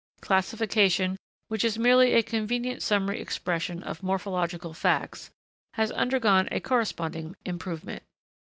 Classification, 0.19 1.15
which 1.47 1.63
is 1.63 1.77
merely 1.77 2.13
a 2.15 2.23
convenient 2.23 2.81
summary 2.81 3.21
expression 3.21 3.83
of 3.83 4.01
morphological 4.01 4.73
facts, 4.73 5.29
has 5.75 5.91
undergone 5.91 6.47
a 6.51 6.59
corresponding 6.59 7.35
improvement. 7.45 8.01